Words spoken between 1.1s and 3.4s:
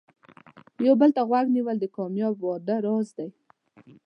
ته غوږ نیول د کامیاب واده راز دی.